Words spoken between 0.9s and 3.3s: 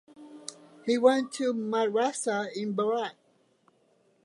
went to madrasa in Berat.